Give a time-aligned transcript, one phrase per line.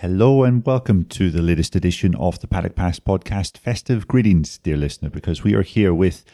[0.00, 3.58] Hello and welcome to the latest edition of the Paddock Pass podcast.
[3.58, 6.24] Festive greetings, dear listener, because we are here with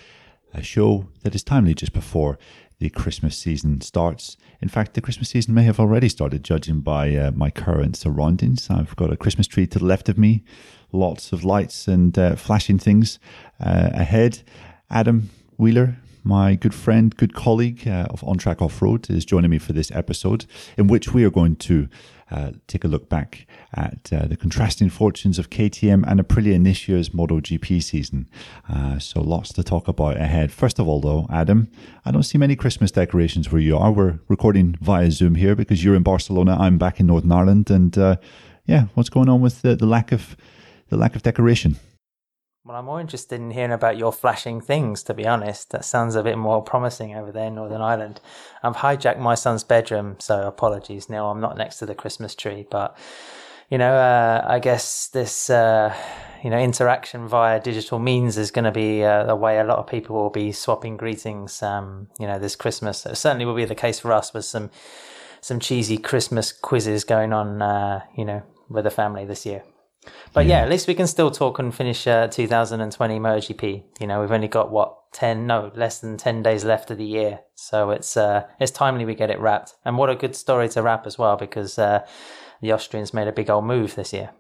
[0.53, 2.39] a show that is timely just before
[2.79, 4.37] the Christmas season starts.
[4.61, 8.69] In fact, the Christmas season may have already started, judging by uh, my current surroundings.
[8.69, 10.45] I've got a Christmas tree to the left of me,
[10.93, 13.19] lots of lights and uh, flashing things
[13.61, 14.43] uh, ahead.
[14.91, 19.51] Adam Wheeler, my good friend, good colleague uh, of On Track Off Road, is joining
[19.51, 20.47] me for this episode,
[20.79, 21.89] in which we are going to
[22.31, 26.89] uh, take a look back at uh, the contrasting fortunes of KTM and Aprilia this
[26.89, 28.29] year's MotoGP season.
[28.69, 30.51] Uh, so lots to talk about ahead.
[30.51, 31.71] First of all, though, Adam,
[32.05, 33.93] I don't see many Christmas decorations where you are.
[33.93, 36.57] We're recording via Zoom here because you're in Barcelona.
[36.59, 38.17] I'm back in Northern Ireland, and uh,
[38.65, 40.37] yeah, what's going on with the, the lack of
[40.89, 41.77] the lack of decoration?
[42.67, 45.69] Well, I'm more interested in hearing about your flashing things, to be honest.
[45.73, 48.23] That sounds a bit more promising over there in Northern Ireland.
[48.63, 51.11] I've hijacked my son's bedroom, so apologies.
[51.11, 52.97] Now I'm not next to the Christmas tree, but,
[53.69, 55.95] you know, uh, I guess this, uh,
[56.43, 59.79] you know, interaction via digital means is going to be uh, the way a lot
[59.79, 63.05] of people will be swapping greetings, um, you know, this Christmas.
[63.05, 64.71] It certainly will be the case for us with some,
[65.43, 69.65] some cheesy Christmas quizzes going on, uh, you know, with the family this year.
[70.33, 70.59] But yeah.
[70.59, 70.63] yeah.
[70.65, 73.83] at least we can still talk and finish uh, 2020 MotoGP.
[74.01, 77.05] You know, we've only got what 10, no, less than 10 days left of the
[77.05, 79.75] year, so it's uh, it's timely we get it wrapped.
[79.85, 82.07] And what a good story to wrap as well, because uh,
[82.61, 84.31] the Austrians made a big old move this year.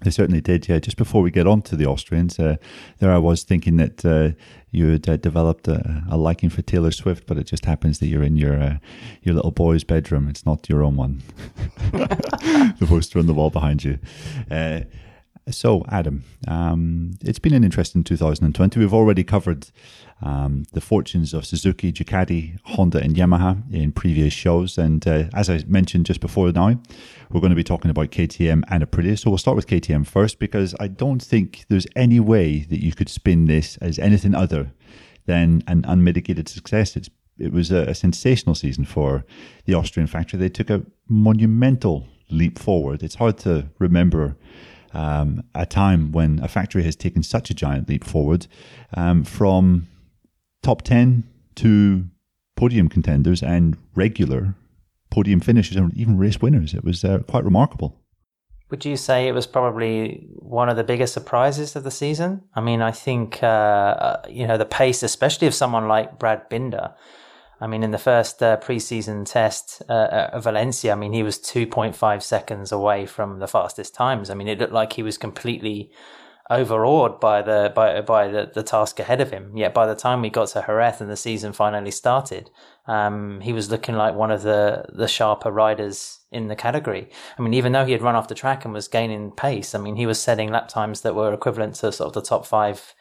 [0.00, 0.78] They certainly did, yeah.
[0.78, 2.56] Just before we get on to the Austrians, uh,
[2.98, 4.30] there I was thinking that uh,
[4.72, 8.06] you had uh, developed a, a, liking for Taylor Swift, but it just happens that
[8.06, 8.78] you're in your uh,
[9.22, 10.28] your little boy's bedroom.
[10.28, 11.22] It's not your own one.
[11.92, 13.98] the poster on the wall behind you.
[14.50, 14.80] Uh,
[15.50, 18.78] so, Adam, um, it's been an interesting 2020.
[18.78, 19.68] We've already covered
[20.22, 24.78] um, the fortunes of Suzuki, Ducati, Honda, and Yamaha in previous shows.
[24.78, 26.78] And uh, as I mentioned just before now,
[27.32, 29.18] we're going to be talking about KTM and Aprilia.
[29.18, 32.92] So we'll start with KTM first because I don't think there's any way that you
[32.92, 34.72] could spin this as anything other
[35.26, 36.96] than an unmitigated success.
[36.96, 39.24] It's, it was a, a sensational season for
[39.64, 40.38] the Austrian factory.
[40.38, 43.02] They took a monumental leap forward.
[43.02, 44.36] It's hard to remember
[44.92, 48.46] um, a time when a factory has taken such a giant leap forward
[48.94, 49.88] um, from
[50.62, 51.24] top 10
[51.56, 52.04] to
[52.56, 54.54] podium contenders and regular
[55.12, 56.74] podium finishers and even race winners.
[56.74, 58.00] It was uh, quite remarkable.
[58.70, 62.44] Would you say it was probably one of the biggest surprises of the season?
[62.54, 66.48] I mean, I think, uh, uh you know, the pace, especially of someone like Brad
[66.48, 66.94] Binder,
[67.60, 71.38] I mean, in the first uh, preseason test uh, at Valencia, I mean, he was
[71.38, 74.30] 2.5 seconds away from the fastest times.
[74.30, 75.92] I mean, it looked like he was completely
[76.52, 79.56] overawed by the by by the, the task ahead of him.
[79.56, 82.50] Yet by the time we got to Jerez and the season finally started,
[82.86, 87.10] um, he was looking like one of the the sharper riders in the category.
[87.38, 89.78] I mean, even though he had run off the track and was gaining pace, I
[89.78, 92.94] mean, he was setting lap times that were equivalent to sort of the top five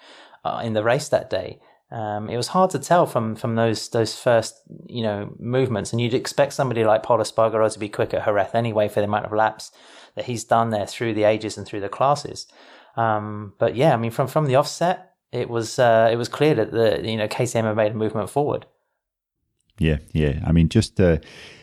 [0.44, 1.60] uh, in the race that day.
[1.92, 6.00] Um, it was hard to tell from from those those first you know movements, and
[6.00, 9.26] you'd expect somebody like Pol Espargaro to be quick at Jerez anyway for the amount
[9.26, 9.72] of laps
[10.16, 12.48] that he's done there through the ages and through the classes.
[12.96, 16.56] Um, but yeah, I mean, from from the offset, it was uh, it was clear
[16.56, 18.66] that the you know had made a movement forward.
[19.82, 20.44] Yeah, yeah.
[20.46, 21.18] I mean, just uh,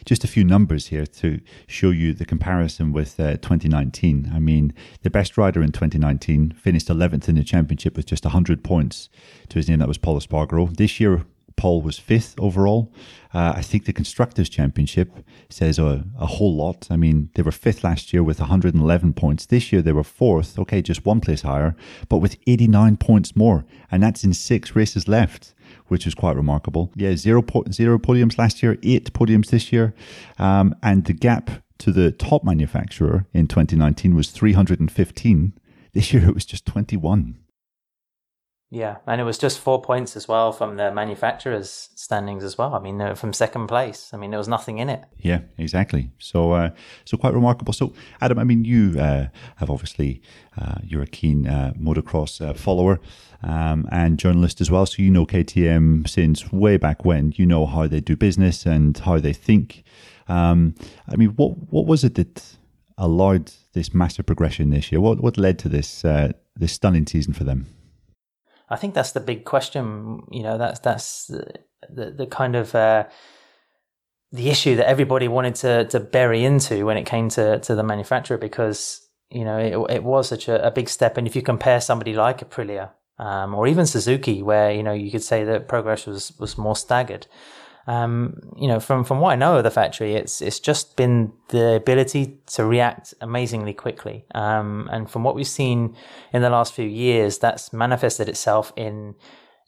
[0.04, 4.32] just a few numbers here to show you the comparison with uh, 2019.
[4.34, 4.72] I mean,
[5.02, 9.08] the best rider in 2019 finished 11th in the championship with just 100 points
[9.50, 9.78] to his name.
[9.78, 10.76] That was Pol Espargaro.
[10.76, 11.26] This year,
[11.58, 12.90] Pol was fifth overall.
[13.34, 15.12] Uh, I think the Constructors' Championship
[15.50, 16.86] says a, a, whole lot.
[16.90, 19.44] I mean, they were fifth last year with 111 points.
[19.44, 21.76] This year they were fourth, okay, just one place higher,
[22.08, 23.66] but with 89 points more.
[23.90, 25.54] And that's in six races left
[25.88, 26.92] which is quite remarkable.
[26.94, 29.94] Yeah, zero, po- zero podiums last year, eight podiums this year.
[30.38, 35.52] Um, and the gap to the top manufacturer in 2019 was 315.
[35.92, 37.38] This year it was just 21.
[38.70, 42.74] Yeah, and it was just four points as well from the manufacturers' standings as well.
[42.74, 44.10] I mean, uh, from second place.
[44.12, 45.04] I mean, there was nothing in it.
[45.16, 46.10] Yeah, exactly.
[46.18, 46.70] So, uh,
[47.06, 47.72] so quite remarkable.
[47.72, 50.20] So, Adam, I mean, you uh, have obviously
[50.60, 53.00] uh, you're a keen uh, motocross uh, follower
[53.42, 54.84] um, and journalist as well.
[54.84, 57.32] So you know KTM since way back when.
[57.36, 59.82] You know how they do business and how they think.
[60.28, 60.74] Um,
[61.08, 62.44] I mean, what what was it that
[62.98, 65.00] allowed this massive progression this year?
[65.00, 67.66] What what led to this this stunning season for them?
[68.70, 70.22] I think that's the big question.
[70.30, 71.54] You know, that's that's the
[71.88, 73.04] the, the kind of uh,
[74.32, 77.82] the issue that everybody wanted to to bury into when it came to to the
[77.82, 81.16] manufacturer because you know it it was such a, a big step.
[81.16, 85.10] And if you compare somebody like Aprilia um, or even Suzuki, where you know you
[85.10, 87.26] could say that progress was was more staggered.
[87.88, 91.32] Um, you know, from, from what I know of the factory, it's it's just been
[91.48, 94.26] the ability to react amazingly quickly.
[94.34, 95.96] Um, and from what we've seen
[96.34, 99.14] in the last few years, that's manifested itself in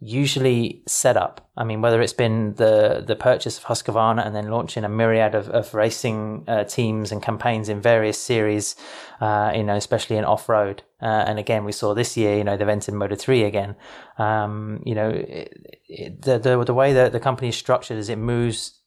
[0.00, 1.46] usually set up.
[1.56, 5.34] I mean, whether it's been the the purchase of Husqvarna and then launching a myriad
[5.34, 8.76] of, of racing uh, teams and campaigns in various series,
[9.20, 10.82] uh, you know, especially in off road.
[11.02, 13.76] Uh, and again, we saw this year, you know, they've entered Moto three again.
[14.18, 18.08] Um, you know, it, it, the, the the way that the company is structured is
[18.08, 18.79] it moves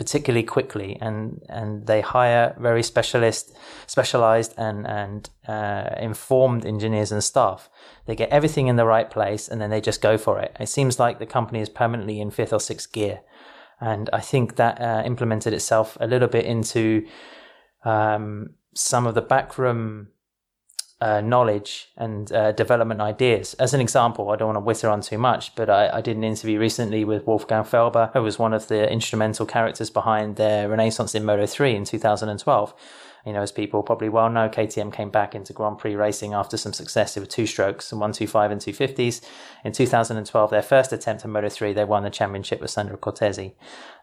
[0.00, 3.54] particularly quickly and and they hire very specialist
[3.86, 7.68] specialized and and uh, informed engineers and staff.
[8.06, 10.56] They get everything in the right place and then they just go for it.
[10.58, 13.20] It seems like the company is permanently in fifth or sixth gear.
[13.78, 17.06] And i think that uh, implemented itself a little bit into
[17.84, 20.08] um, some of the backroom
[21.00, 23.54] uh, knowledge and uh, development ideas.
[23.54, 26.16] As an example, I don't want to witter on too much, but I, I, did
[26.16, 30.68] an interview recently with Wolfgang Felber, who was one of the instrumental characters behind their
[30.68, 32.74] Renaissance in Moto 3 in 2012.
[33.26, 36.56] You know, as people probably well know, KTM came back into Grand Prix racing after
[36.56, 39.20] some success with two strokes and 125 and 250s.
[39.64, 43.54] In 2012, their first attempt at Moto 3, they won the championship with Sandro Cortese.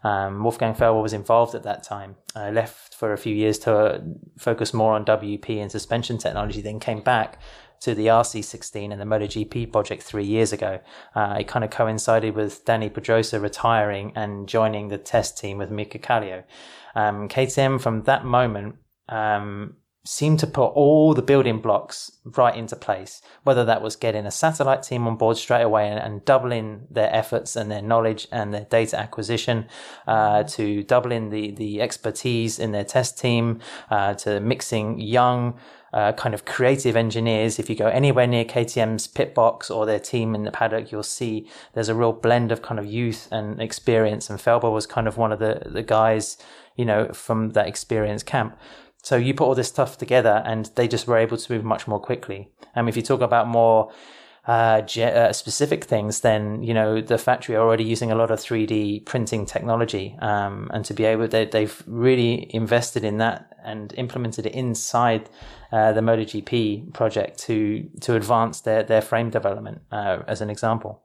[0.04, 2.16] Um, Wolfgang Felber was involved at that time.
[2.36, 4.02] Uh, left for a few years to
[4.38, 7.38] focus more on WP and suspension technology, then came back
[7.80, 10.80] to the RC16 and the MotoGP project three years ago.
[11.14, 15.70] Uh, it kind of coincided with Dani Pedrosa retiring and joining the test team with
[15.70, 16.44] Mika Kallio.
[16.94, 18.76] Um, KTM from that moment
[19.08, 19.76] um,
[20.08, 24.30] seemed to put all the building blocks right into place, whether that was getting a
[24.30, 28.54] satellite team on board straight away and, and doubling their efforts and their knowledge and
[28.54, 29.66] their data acquisition,
[30.06, 33.60] uh, to doubling the, the expertise in their test team,
[33.90, 35.58] uh, to mixing young,
[35.92, 37.58] uh, kind of creative engineers.
[37.58, 41.02] If you go anywhere near KTM's pit box or their team in the paddock, you'll
[41.02, 44.30] see there's a real blend of kind of youth and experience.
[44.30, 46.38] And Felber was kind of one of the, the guys,
[46.76, 48.58] you know, from that experienced camp.
[49.02, 51.86] So you put all this stuff together and they just were able to move much
[51.86, 52.50] more quickly.
[52.74, 53.92] Um, if you talk about more
[54.48, 58.30] uh, ge- uh, specific things, then you know the factory are already using a lot
[58.30, 63.52] of 3D printing technology, um, and to be able, they, they've really invested in that
[63.62, 65.28] and implemented it inside
[65.70, 71.02] uh, the MotoGP project to to advance their their frame development, uh, as an example.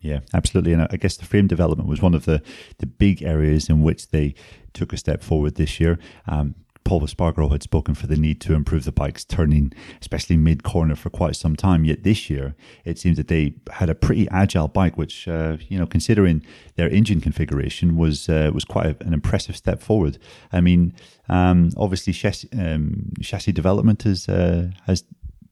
[0.00, 0.72] Yeah, absolutely.
[0.72, 2.42] And I guess the frame development was one of the,
[2.78, 4.34] the big areas in which they
[4.72, 5.98] took a step forward this year.
[6.26, 6.54] Um,
[6.84, 10.96] Pol Espargaro had spoken for the need to improve the bike's turning, especially mid corner,
[10.96, 11.84] for quite some time.
[11.84, 15.78] Yet this year, it seems that they had a pretty agile bike, which, uh, you
[15.78, 16.44] know, considering
[16.76, 20.18] their engine configuration, was uh, was quite a, an impressive step forward.
[20.52, 20.94] I mean,
[21.28, 25.04] um, obviously, chassis, um, chassis development has uh, has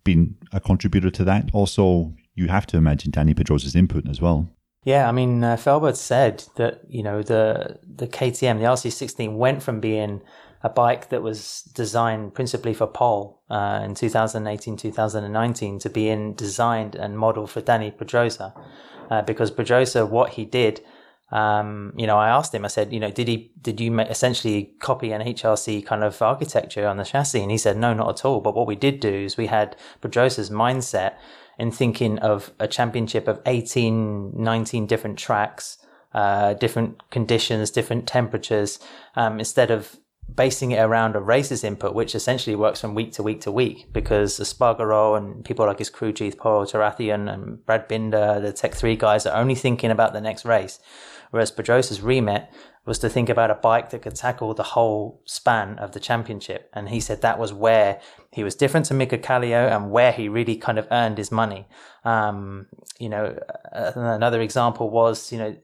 [0.05, 1.51] been a contributor to that.
[1.53, 4.49] Also, you have to imagine Dani Pedrosa's input as well.
[4.85, 9.63] Yeah, I mean, uh, Felber said that you know the the KTM, the RC16, went
[9.63, 10.23] from being
[10.63, 16.95] a bike that was designed principally for Pol uh, in 2018, 2019 to being designed
[16.95, 18.55] and modeled for Dani Pedrosa,
[19.11, 20.81] uh, because Pedrosa, what he did.
[21.31, 22.65] Um, you know, I asked him.
[22.65, 26.87] I said, you know, did he did you essentially copy an HRC kind of architecture
[26.87, 27.43] on the chassis?
[27.43, 28.41] And he said, no, not at all.
[28.41, 31.17] But what we did do is we had Pedrosa's mindset
[31.59, 35.79] in thinking of a championship of 18, 19 different tracks,
[36.15, 38.79] uh, different conditions, different temperatures,
[39.17, 39.97] um, instead of
[40.35, 43.93] basing it around a racer's input, which essentially works from week to week to week,
[43.93, 48.75] because Espargaro and people like his crew chief, Paul Trevathan and Brad Binder, the Tech
[48.75, 50.79] 3 guys are only thinking about the next race.
[51.31, 52.49] Whereas Pedrosa's remit
[52.87, 56.71] was to think about a bike that could tackle the whole span of the championship.
[56.73, 58.01] And he said that was where
[58.33, 61.69] he was different to Mika Kallio and where he really kind of earned his money.
[62.05, 62.67] Um,
[62.99, 63.39] you know,
[63.73, 65.57] another example was, you know,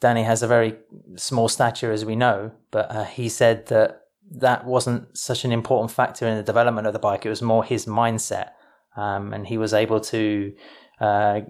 [0.00, 0.78] Dani has a very
[1.16, 5.90] small stature, as we know, but uh, he said that that wasn't such an important
[5.90, 7.26] factor in the development of the bike.
[7.26, 8.52] It was more his mindset.
[8.96, 10.52] Um, and he was able to
[11.00, 11.40] uh,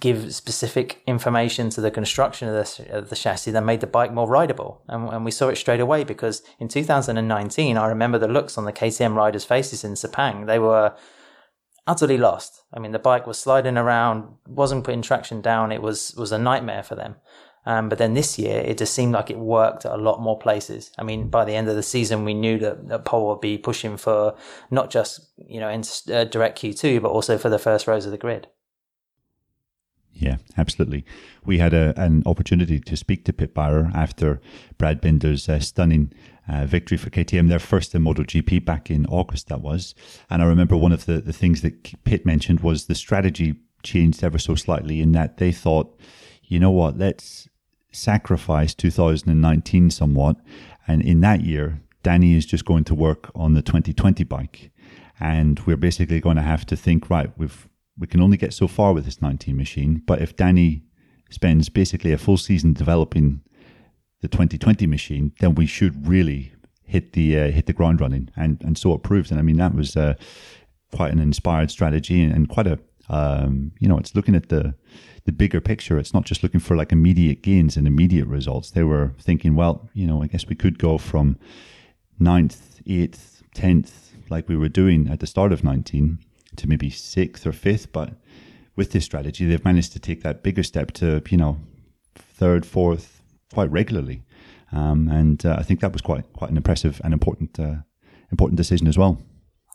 [0.00, 4.12] give specific information to the construction of the, of the, chassis that made the bike
[4.12, 4.82] more rideable.
[4.88, 8.64] And, and, we saw it straight away because in 2019, I remember the looks on
[8.64, 10.46] the KTM riders' faces in Sepang.
[10.46, 10.96] They were
[11.86, 12.64] utterly lost.
[12.74, 15.70] I mean, the bike was sliding around, wasn't putting traction down.
[15.70, 17.14] It was, was a nightmare for them.
[17.64, 20.38] Um, but then this year, it just seemed like it worked at a lot more
[20.38, 20.90] places.
[20.98, 23.56] I mean, by the end of the season, we knew that, that Pol would be
[23.56, 24.36] pushing for
[24.70, 25.82] not just, you know, in,
[26.12, 28.48] uh, direct Q2, but also for the first rows of the grid.
[30.18, 31.04] Yeah, absolutely.
[31.44, 34.40] We had a, an opportunity to speak to Pit Beirer after
[34.78, 36.12] Brad Binder's uh, stunning
[36.48, 39.94] uh, victory for KTM, their first in MotoGP back in August, that was.
[40.30, 44.24] And I remember one of the, the things that Pit mentioned was the strategy changed
[44.24, 45.98] ever so slightly in that they thought,
[46.44, 47.48] you know what, let's
[47.92, 50.36] sacrifice 2019 somewhat.
[50.88, 54.70] And in that year, Dani is just going to work on the 2020 bike.
[55.18, 58.68] And we're basically going to have to think, right, we've, we can only get so
[58.68, 60.02] far with this 19 machine.
[60.06, 60.82] But if Dani
[61.30, 63.42] spends basically a full season developing
[64.20, 66.52] the 2020 machine, then we should really
[66.84, 69.30] hit the uh, hit the ground running, and and so it proved.
[69.30, 70.14] And I mean that was uh,
[70.92, 74.74] quite an inspired strategy and, and quite a um, you know it's looking at the
[75.24, 75.98] the bigger picture.
[75.98, 78.70] It's not just looking for like immediate gains and immediate results.
[78.70, 81.36] They were thinking, well, you know, I guess we could go from
[82.18, 86.20] ninth, eighth, tenth, like we were doing at the start of 19,
[86.56, 87.92] to maybe sixth or fifth.
[87.92, 88.14] But
[88.76, 91.58] with this strategy, they've managed to take that bigger step to, you know,
[92.14, 93.22] third, fourth,
[93.52, 94.22] quite regularly.
[94.72, 97.76] Um, and uh, I think that was quite quite an impressive and important uh,
[98.30, 99.22] important decision as well.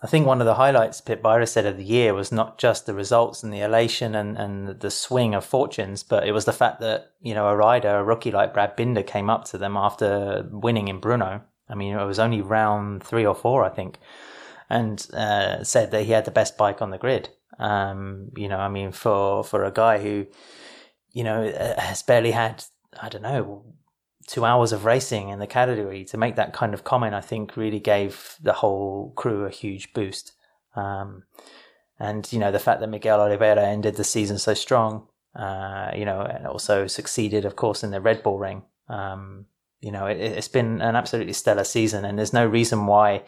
[0.04, 2.88] I think one of the highlights Pit Beirer said of the year was not just
[2.88, 6.54] the results and the elation and, and the swing of fortunes, but it was the
[6.54, 9.78] fact that, you know, a rider, a rookie like Brad Binder came up to them
[9.78, 11.44] after winning in Brno.
[11.70, 14.00] I mean, it was only round three or four, I think,
[14.72, 17.30] and uh, said that he had the best bike on the grid.
[17.60, 20.26] Um, you know, I mean, for, for a guy who,
[21.12, 21.44] you know,
[21.78, 22.64] has barely had,
[23.00, 23.66] I don't know,
[24.28, 27.58] two hours of racing in the category to make that kind of comment, I think
[27.58, 30.34] really gave the whole crew a huge boost.
[30.76, 31.24] Um,
[32.00, 36.04] and you know the fact that Miguel Oliveira ended the season so strong, uh, you
[36.06, 38.64] know, and also succeeded, of course, in the Red Bull ring.
[38.90, 39.46] Um,
[39.82, 43.24] you know, it, has been an absolutely stellar season, and there's no reason why,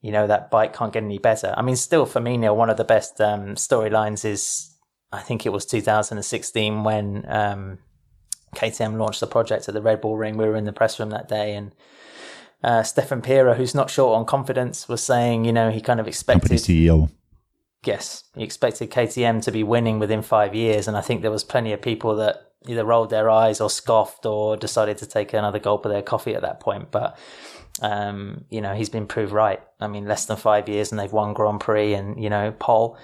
[0.00, 1.54] you know, that bike can't get any better.
[1.56, 4.74] I mean, still for me, Neil, one of the best um, storylines is,
[5.12, 7.78] I think it was 2016 when um,
[8.54, 10.36] KTM launched the project at the Red Bull Ring.
[10.36, 11.72] We were in the press room that day, and
[12.62, 16.08] uh, Stefan Pierer, who's not short on confidence, was saying, you know, he kind of
[16.08, 17.10] expected Company CEO.
[17.84, 21.44] Yes, he expected KTM to be winning within five years, and I think there was
[21.44, 25.58] plenty of people that either rolled their eyes or scoffed or decided to take another
[25.58, 26.90] gulp of their coffee at that point.
[26.90, 27.16] But
[27.82, 29.60] um, you know, he's been proved right.
[29.80, 32.98] I mean, less than five years, and they've won Grand Prix, and you know, pole.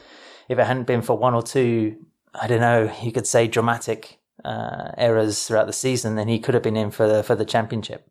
[0.49, 1.97] If it hadn't been for one or two,
[2.35, 6.55] I don't know, you could say dramatic uh, errors throughout the season, then he could
[6.55, 8.09] have been in for the for the championship.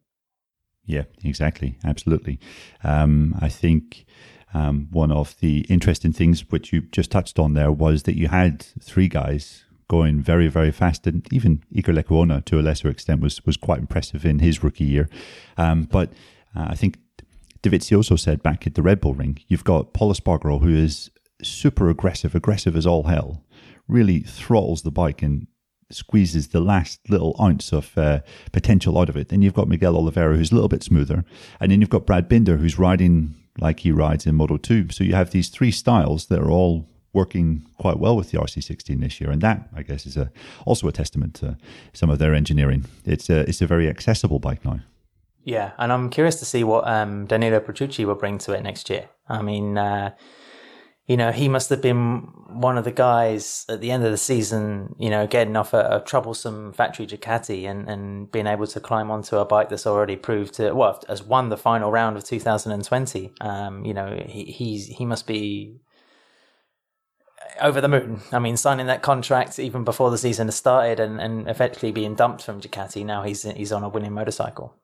[0.86, 2.40] Yeah, exactly, absolutely.
[2.84, 4.06] Um, I think
[4.54, 8.28] um, one of the interesting things which you just touched on there was that you
[8.28, 13.22] had three guys going very, very fast, and even Iker Lecuona to a lesser extent
[13.22, 15.10] was was quite impressive in his rookie year.
[15.58, 16.12] Um, but
[16.56, 16.98] uh, I think
[17.64, 21.12] Dovizioso said back at the Red Bull Ring, you've got Pol Espargaro, who is
[21.44, 23.44] super aggressive, aggressive as all hell,
[23.88, 25.48] really throttles the bike and
[25.90, 29.30] squeezes the last little ounce of uh, potential out of it.
[29.30, 31.26] Then you've got Miguel Oliveira, who's a little bit smoother.
[31.60, 34.90] And then you've got Brad Binder, who's riding like he rides in Moto 2.
[34.92, 39.02] So you have these three styles that are all working quite well with the RC16
[39.02, 39.30] this year.
[39.30, 40.32] And that, I guess, is a,
[40.66, 41.58] also a testament to
[41.94, 42.86] some of their engineering.
[43.06, 44.80] It's a, it's a very accessible bike now.
[45.44, 48.90] Yeah, and I'm curious to see what um, Danilo Petrucci will bring to it next
[48.90, 49.10] year.
[49.28, 50.12] I mean, uh,
[51.08, 54.18] you know, he must have been one of the guys at the end of the
[54.18, 58.80] season, you know, getting off a, a, troublesome factory Ducati and, and being able to
[58.80, 62.24] climb onto a bike that's already proved to, well, has won the final round of
[62.24, 63.34] 2020.
[63.42, 65.82] Um, you know, he, he's, he must be
[67.60, 68.22] over the moon.
[68.32, 72.16] I mean, signing that contract even before the season has started and, and effectively being
[72.16, 73.04] dumped from Ducati.
[73.04, 74.76] Now he's, he's on a winning motorcycle.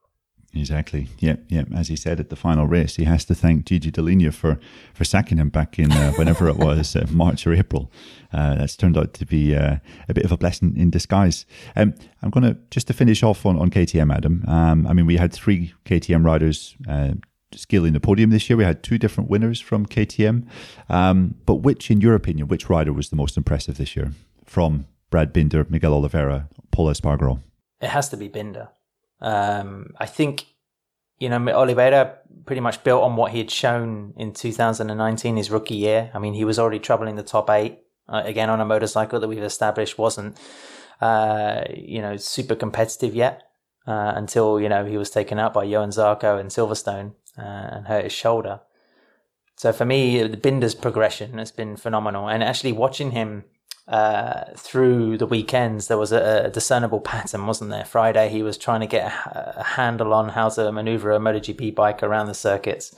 [0.57, 1.07] Exactly.
[1.19, 1.43] Yep.
[1.49, 1.67] Yep.
[1.75, 4.59] As he said at the final race, he has to thank Gigi Dall'Igna for
[4.93, 7.91] for sacking him back in uh, whenever it was uh, March or April.
[8.33, 9.77] Uh, that's turned out to be uh,
[10.09, 11.45] a bit of a blessing in disguise.
[11.75, 14.43] Um, I'm going to just to finish off on on KTM, Adam.
[14.47, 16.75] Um, I mean, we had three KTM riders.
[16.87, 17.13] Uh,
[17.53, 18.57] scaling the podium this year.
[18.57, 20.45] We had two different winners from KTM.
[20.89, 24.11] Um, but which, in your opinion, which rider was the most impressive this year
[24.45, 27.41] from Brad Binder, Miguel Oliveira, Pol Espargaro?
[27.79, 28.69] It has to be Binder.
[29.21, 30.45] Um, I think,
[31.19, 35.75] you know, Oliveira pretty much built on what he had shown in 2019, his rookie
[35.75, 36.11] year.
[36.13, 39.27] I mean, he was already troubling the top eight, uh, again, on a motorcycle that
[39.27, 40.37] we've established wasn't,
[41.01, 43.43] uh, you know, super competitive yet.
[43.87, 47.87] Uh, until you know he was taken out by Johann Zarco and Silverstone uh, and
[47.87, 48.59] hurt his shoulder.
[49.55, 53.45] So for me, the Binder's progression has been phenomenal, and actually watching him
[53.87, 57.85] uh, through the weekends, there was a, a, discernible pattern, wasn't there?
[57.85, 61.73] Friday, he was trying to get a, a handle on how to maneuver a MotoGP
[61.73, 62.93] bike around the circuits.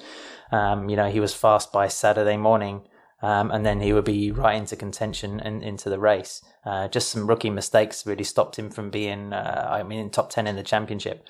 [0.52, 2.82] Um, you know, he was fast by Saturday morning,
[3.22, 6.44] um, and then he would be right into contention and into the race.
[6.66, 10.32] Uh, just some rookie mistakes really stopped him from being, uh, I mean, in top
[10.32, 11.24] ten in the championship.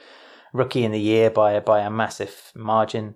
[0.54, 3.16] Rookie in the year by by a massive margin.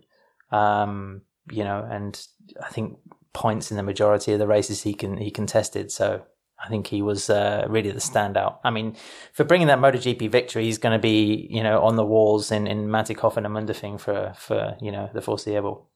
[0.51, 2.21] Um, you know, and
[2.61, 2.97] I think
[3.31, 5.89] points in the majority of the races he can he contested.
[5.89, 6.23] So
[6.63, 8.59] I think he was uh, really the standout.
[8.63, 8.95] I mean,
[9.33, 12.67] for bringing that MotoGP victory, he's going to be, you know, on the walls in,
[12.67, 15.89] in Mattighofen and Munderfing for, for, you know, the foreseeable.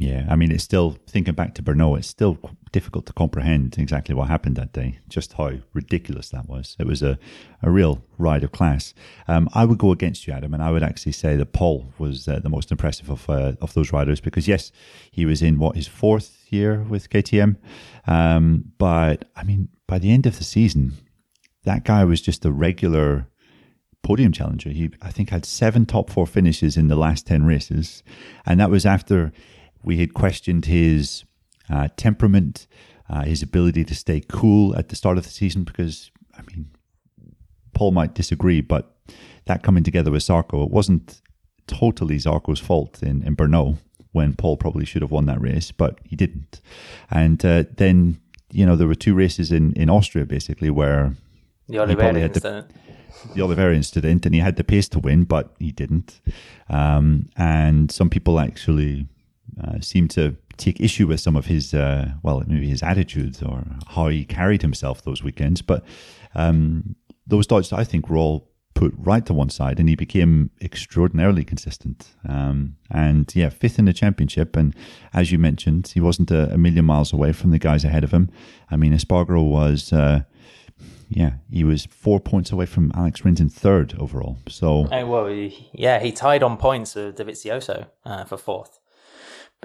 [0.00, 1.98] Yeah, I mean, it's still thinking back to Brno.
[1.98, 2.38] It's still
[2.70, 5.00] difficult to comprehend exactly what happened that day.
[5.08, 6.76] Just how ridiculous that was.
[6.78, 7.18] It was a,
[7.64, 8.94] a real ride of class.
[9.26, 12.28] Um, I would go against you, Adam, and I would actually say that Pol was
[12.28, 14.70] uh, the most impressive of uh, of those riders because yes,
[15.10, 17.56] he was in what his fourth year with KTM,
[18.06, 20.92] um, but I mean, by the end of the season,
[21.64, 23.26] that guy was just a regular
[24.04, 24.70] podium challenger.
[24.70, 28.04] He, I think, had seven top four finishes in the last ten races,
[28.46, 29.32] and that was after
[29.82, 31.24] we had questioned his
[31.70, 32.66] uh, temperament,
[33.08, 36.70] uh, his ability to stay cool at the start of the season, because, I mean,
[37.74, 38.96] Pol might disagree, but
[39.46, 41.20] that coming together with Zarco, it wasn't
[41.66, 43.78] totally Zarco's fault in, in Brno
[44.12, 46.60] when Pol probably should have won that race, but he didn't.
[47.10, 48.20] And uh, then,
[48.50, 51.14] you know, there were two races in, in Austria basically where
[51.68, 52.70] the Oliveira incident.
[53.34, 56.20] The Oliveira incident, and he had the pace to win, but he didn't.
[56.68, 59.06] Um, and some people actually
[59.62, 63.64] uh, seemed to take issue with some of his, uh, well, maybe his attitudes or
[63.88, 65.62] how he carried himself those weekends.
[65.62, 65.84] But
[66.34, 66.96] um,
[67.26, 71.44] those doubts, I think, were all put right to one side, and he became extraordinarily
[71.44, 72.10] consistent.
[72.28, 74.56] Um, and yeah, fifth in the championship.
[74.56, 74.74] And
[75.12, 78.12] as you mentioned, he wasn't a, a, million miles away from the guys ahead of
[78.12, 78.30] him.
[78.70, 79.92] I mean, Espargaro was.
[79.92, 80.22] Uh,
[81.10, 84.36] yeah, he was four points away from Alex Rins in third overall.
[84.46, 85.30] So, oh, well,
[85.72, 88.78] yeah, he tied on points with Dovizioso uh, for fourth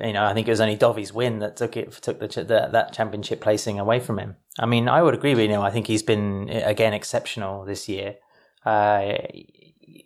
[0.01, 2.69] you know, I think it was only Dovi's win that took it took the, the,
[2.71, 4.35] that championship placing away from him.
[4.57, 5.49] I mean, I would agree with you.
[5.49, 8.15] Know, I think he's been again exceptional this year.
[8.65, 9.13] Uh,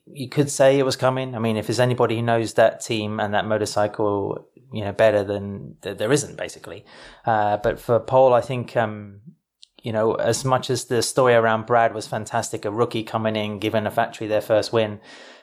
[0.06, 1.36] you could say it was coming.
[1.36, 5.24] I mean, if there's anybody who knows that team and that motorcycle, you know, better
[5.24, 6.86] than there isn't basically.
[7.26, 9.22] Uh, but for Pol, I think, um,
[9.82, 13.60] you know, as much as the story around Brad was fantastic, a rookie coming in,
[13.60, 15.00] giving a factory their first win,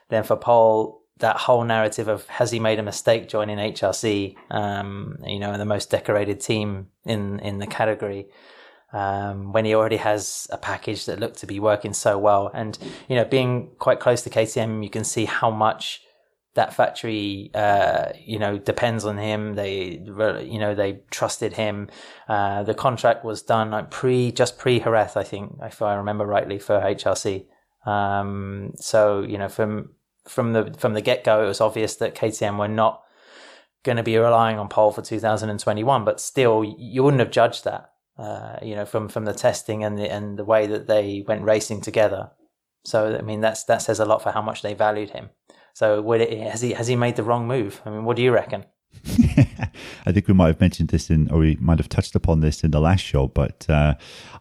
[0.08, 5.18] then for Pol, that whole narrative of has he made a mistake joining HRC, um,
[5.24, 8.26] you know, the most decorated team in in the category,
[8.92, 12.78] um, when he already has a package that looked to be working so well, and
[13.08, 16.00] you know, being quite close to KTM, you can see how much
[16.54, 19.54] that factory, uh, you know, depends on him.
[19.54, 20.00] They,
[20.44, 21.88] you know, they trusted him.
[22.28, 26.24] Uh, the contract was done like pre, just pre Jerez, I think, if I remember
[26.26, 27.46] rightly, for HRC.
[27.86, 29.90] Um, so you know, from
[30.26, 33.02] from the from the get go, it was obvious that KTM were not
[33.82, 36.04] going to be relying on Pol for 2021.
[36.04, 39.98] But still, you wouldn't have judged that, uh, you know, from from the testing and
[39.98, 42.30] the and the way that they went racing together.
[42.84, 45.30] So I mean, that's that says a lot for how much they valued him.
[45.74, 47.82] So would it, has he has he made the wrong move?
[47.84, 48.64] I mean, what do you reckon?
[50.06, 52.62] I think we might have mentioned this in, or we might have touched upon this
[52.62, 53.94] in the last show, but uh,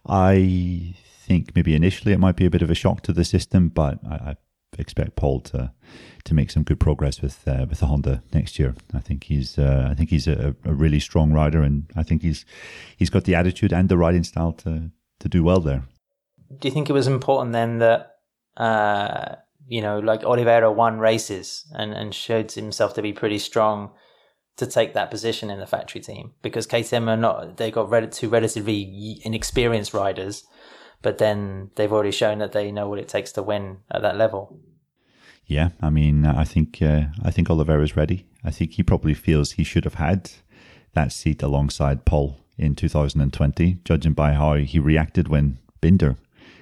[0.05, 3.69] I think maybe initially it might be a bit of a shock to the system,
[3.69, 4.35] but I, I
[4.79, 5.71] expect Pol to
[6.25, 8.75] to make some good progress with uh, with the Honda next year.
[8.93, 12.21] I think he's uh, I think he's a, a, really strong rider, and I think
[12.21, 12.45] he's
[12.97, 15.83] he's got the attitude and the riding style to to do well there.
[16.59, 18.15] Do you think it was important then that
[18.57, 19.35] uh,
[19.67, 23.91] you know like Oliveira won races and and showed himself to be pretty strong?
[24.57, 28.29] To take that position in the factory team because KTM are not, they got two
[28.29, 30.43] relatively inexperienced riders
[31.03, 34.17] but then they've already shown that they know what it takes to win at that
[34.17, 34.57] level.
[35.45, 38.25] Yeah, I mean, I think uh, I think Oliveira's ready.
[38.43, 40.31] I think he probably feels he should have had
[40.93, 46.15] that seat alongside Pol in 2020, judging by how he reacted when Binder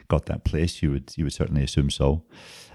[0.08, 0.82] got that place.
[0.82, 2.24] You would you would certainly assume so.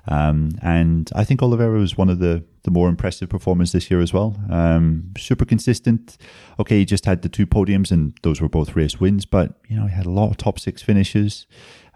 [0.09, 4.01] Um, and I think Oliveira was one of the, the more impressive performance this year
[4.03, 4.37] as well.
[4.51, 6.19] Um, super consistent.
[6.61, 9.77] Okay, he just had the two podiums, and those were both race wins, but you
[9.77, 11.47] know he had a lot of top six finishes.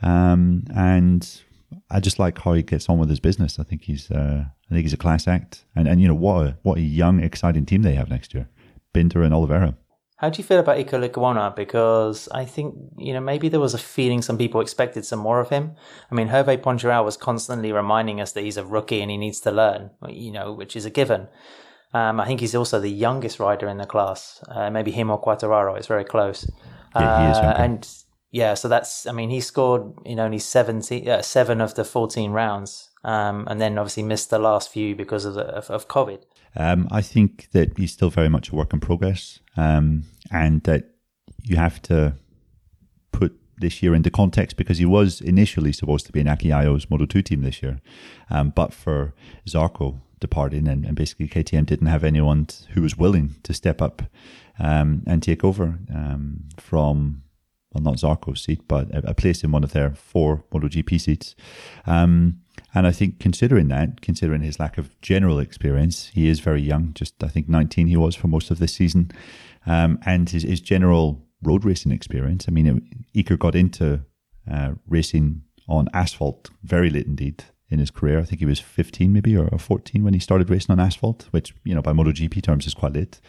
[0.00, 1.28] Um, and
[1.90, 3.58] I just like how he gets on with his business.
[3.58, 6.46] I think he's uh, I think he's a class act, and and you know what
[6.46, 8.48] a, what a young, exciting team they have next year,
[8.94, 9.76] Binder and Oliveira.
[10.20, 11.56] How do you feel about Iker Lecuona?
[11.56, 15.40] Because I think, you know, maybe there was a feeling some people expected some more
[15.40, 15.76] of him.
[16.10, 19.40] I mean, Hervé Poncharal was constantly reminding us that he's a rookie and he needs
[19.40, 21.28] to learn, you know, which is a given.
[21.94, 24.44] Um, I think he's also the youngest rider in the class.
[24.46, 26.46] Uh, maybe him or Quartararo is very close.
[26.94, 27.38] Yeah, he is.
[27.38, 27.88] Uh, and
[28.30, 32.30] yeah, so that's, I mean, he scored, know, only 17, uh, seven of the 14
[32.30, 32.90] rounds.
[33.02, 36.24] Um, and then obviously missed the last few because of, the, of, of COVID.
[36.56, 40.90] Um, I think that he's still very much a work in progress, um, and that
[41.42, 42.14] you have to
[43.12, 46.90] put this year into context because he was initially supposed to be in Aki Ajo's
[46.90, 47.80] Moto 2 team this year,
[48.30, 49.14] um, but for
[49.48, 54.02] Zarco departing and, and, basically KTM didn't have anyone who was willing to step up
[54.58, 57.22] um, and take over um, from
[57.72, 61.36] well, not Zarco's seat, but a, a, place in one of their four MotoGP seats.
[61.86, 62.40] Um,
[62.74, 66.92] and I think considering that, considering his lack of general experience, he is very young,
[66.94, 69.10] just I think 19 he was for most of this season.
[69.66, 72.46] Um, and his, his general road racing experience.
[72.48, 74.00] I mean, Iker got into
[74.50, 78.18] uh, racing on asphalt very late indeed in his career.
[78.18, 81.54] I think he was 15 maybe or 14 when he started racing on asphalt, which,
[81.64, 83.20] you know, by MotoGP terms is quite late.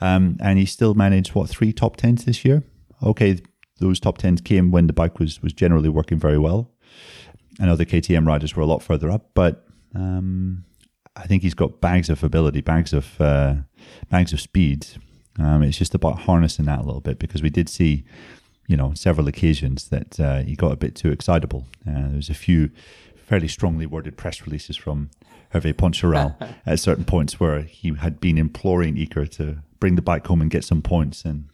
[0.00, 2.62] Um, and he still managed, what, three top tens this year?
[3.02, 3.38] Okay,
[3.78, 6.70] those top tens came when the bike was, was generally working very well.
[7.60, 10.64] I know the KTM riders were a lot further up, but um,
[11.14, 13.56] I think he's got bags of ability, bags of uh,
[14.10, 14.86] bags of speed.
[15.38, 18.04] Um, it's just about harnessing that a little bit because we did see,
[18.66, 21.66] you know, several occasions that uh, he got a bit too excitable.
[21.88, 22.70] Uh, there was a few
[23.26, 25.10] fairly strongly worded press releases from
[25.52, 30.26] Hervé Poncharal at certain points where he had been imploring Iker to bring the bike
[30.26, 31.48] home and get some points, and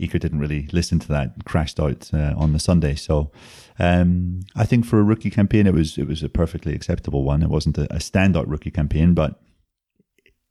[0.00, 2.94] Iker didn't really listen to that, crashed out uh, on the Sunday.
[2.94, 3.30] So
[3.78, 7.42] um, I think for a rookie campaign, it was it was a perfectly acceptable one.
[7.42, 9.40] It wasn't a, a standout rookie campaign, but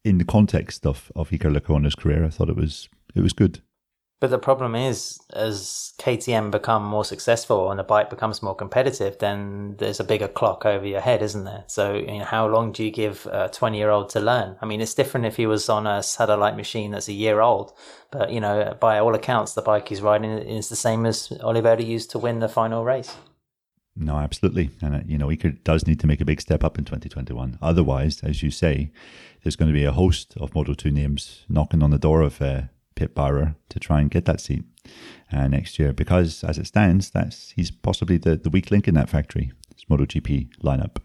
[0.03, 3.61] in the context of of Iker Lecuona's career, I thought it was it was good.
[4.19, 9.17] But the problem is, as KTM become more successful and the bike becomes more competitive,
[9.19, 11.63] then there's a bigger clock over your head, isn't there?
[11.67, 14.57] So, you know, how long do you give a 20 year old to learn?
[14.61, 17.71] I mean, it's different if he was on a satellite machine that's a year old,
[18.11, 21.81] but, you know, by all accounts, the bike he's riding is the same as Oliveira
[21.81, 23.15] used to win the final race.
[23.95, 24.69] No, absolutely.
[24.81, 26.83] And, uh, you know, he could, does need to make a big step up in
[26.83, 27.57] 2021.
[27.61, 28.91] Otherwise, as you say,
[29.43, 32.41] there's going to be a host of Moto 2 names knocking on the door of
[32.41, 32.63] uh,
[32.99, 34.65] Pit Beirer to try and get that seat
[35.31, 38.93] uh, next year because, as it stands, that's he's possibly the, the weak link in
[38.95, 40.97] that factory, this MotoGP lineup.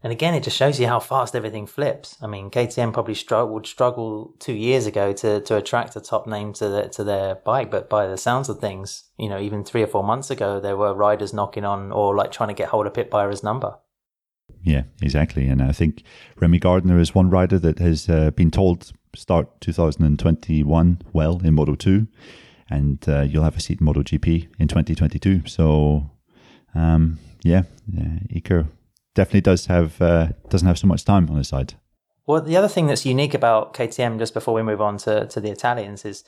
[0.00, 2.16] And again, it just shows you how fast everything flips.
[2.22, 6.28] I mean, KTM probably struggled would struggle two years ago to, to attract a top
[6.28, 9.64] name to the, to their bike, but by the sounds of things, you know, even
[9.64, 12.68] three or four months ago, there were riders knocking on or like trying to get
[12.68, 13.76] hold of Pit Beirer's number.
[14.62, 15.48] Yeah, exactly.
[15.48, 16.04] And I think
[16.36, 21.74] Remy Gardner is one rider that has uh, been told start 2021 well in Moto
[21.74, 22.06] 2,
[22.70, 25.46] and uh, you'll have a seat in Moto GP in 2022.
[25.46, 26.10] So,
[26.74, 28.66] um, yeah, yeah, Iker
[29.14, 31.74] definitely does have uh, doesn't have so much time on his side.
[32.26, 35.40] Well, the other thing that's unique about KTM, just before we move on to, to
[35.40, 36.24] the Italians, is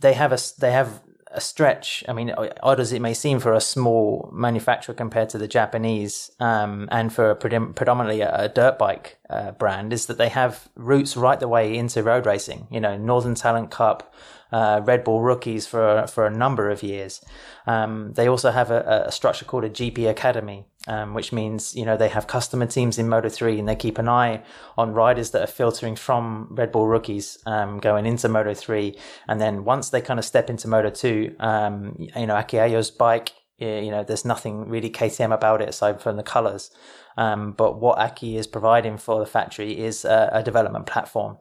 [0.00, 1.02] they have a they have
[1.36, 2.02] a stretch.
[2.08, 6.30] I mean, odd as it may seem for a small manufacturer compared to the Japanese,
[6.40, 11.16] um, and for predominantly a, a dirt bike uh, brand, is that they have roots
[11.16, 12.66] right the way into road racing.
[12.70, 14.14] You know, Northern Talent Cup,
[14.50, 17.24] uh, Red Bull rookies for for a number of years.
[17.66, 21.84] Um, they also have a, a, structure called a GP Academy, um, which means you
[21.84, 24.42] know they have customer teams in Moto three, and they keep an eye
[24.76, 29.40] on riders that are filtering from Red Bull rookies um, going into Moto three, and
[29.40, 33.32] then once they kind of step into Moto two, um, you know Aki Ajo's bike.
[33.58, 36.70] You know, there's nothing really KTM about it aside from the colors.
[37.16, 41.38] Um, but what Aki is providing for the factory is a, a development platform.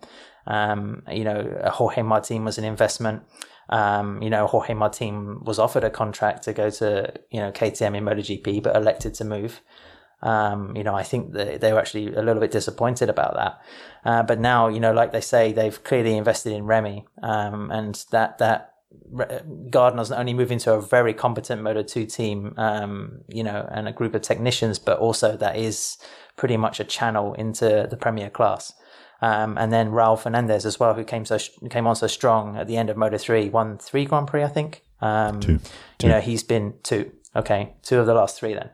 [0.48, 3.24] Um, you know, Jorge Martin was an investment.
[3.70, 7.98] Um, you know, Jorge Martin was offered a contract to go to, you know, KTM
[7.98, 9.62] in MotoGP, but elected to move.
[10.22, 13.62] Um, you know, I think that they were actually a little bit disappointed about that.
[14.04, 18.04] Uh, but now, you know, like they say, they've clearly invested in Remy, um, and
[18.12, 18.72] that, that,
[19.70, 23.88] Gardner's not only moving to a very competent Moto 2 team, um, you know, and
[23.88, 25.98] a group of technicians, but also that is
[26.38, 28.74] pretty much a channel into the Premier class.
[29.26, 31.40] Um, and then Raul Fernandez as well, who came so
[31.72, 34.48] came on so strong at the end of Moto three, won three Grand Prix, I
[34.48, 34.84] think.
[35.02, 35.60] Um, two.
[35.98, 36.08] two.
[36.08, 37.12] You know, he's been two.
[37.36, 38.70] Okay, two of the last three then.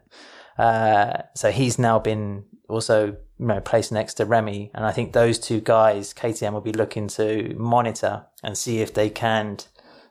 [0.58, 5.14] Uh, so he's now been also you know, placed next to Remy, and I think
[5.14, 9.58] those two guys, KTM will be looking to monitor and see if they can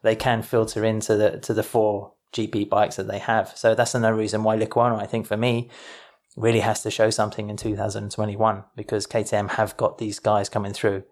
[0.03, 3.53] they can filter into the to the four GP bikes that they have.
[3.57, 5.69] So that's another reason why Lecuona, I think for me,
[6.37, 11.05] really has to show something in 2021 because KTM have got these guys coming through.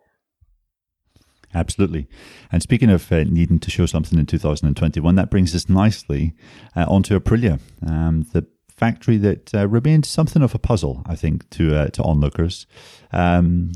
[1.54, 2.08] Absolutely.
[2.52, 6.34] And speaking of uh, needing to show something in 2021, that brings us nicely
[6.76, 11.48] uh, onto Aprilia, um, the factory that uh, remains something of a puzzle, I think,
[11.50, 12.66] to uh, to onlookers.
[13.12, 13.72] Um,